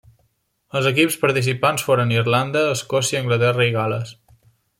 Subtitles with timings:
[0.79, 4.17] Els equips participants foren Irlanda, Escòcia, Anglaterra, i Gal·les.